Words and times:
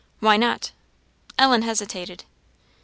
"Why 0.19 0.35
not?" 0.35 0.71
Ellen 1.37 1.61
hesitated. 1.61 2.23